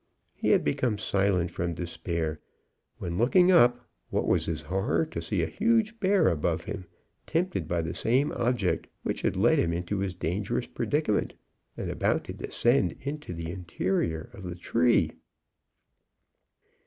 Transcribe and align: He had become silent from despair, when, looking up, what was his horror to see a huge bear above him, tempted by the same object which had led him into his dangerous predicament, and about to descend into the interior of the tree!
He 0.33 0.49
had 0.49 0.63
become 0.63 0.97
silent 0.97 1.51
from 1.51 1.75
despair, 1.75 2.39
when, 2.97 3.19
looking 3.19 3.51
up, 3.51 3.87
what 4.09 4.25
was 4.27 4.47
his 4.47 4.63
horror 4.63 5.05
to 5.05 5.21
see 5.21 5.43
a 5.43 5.45
huge 5.45 5.99
bear 5.99 6.27
above 6.27 6.63
him, 6.63 6.87
tempted 7.27 7.67
by 7.67 7.83
the 7.83 7.93
same 7.93 8.31
object 8.31 8.87
which 9.03 9.21
had 9.21 9.35
led 9.35 9.59
him 9.59 9.71
into 9.71 9.99
his 9.99 10.15
dangerous 10.15 10.65
predicament, 10.65 11.35
and 11.77 11.91
about 11.91 12.23
to 12.23 12.33
descend 12.33 12.95
into 13.01 13.31
the 13.31 13.51
interior 13.51 14.31
of 14.33 14.41
the 14.41 14.55
tree! 14.55 15.11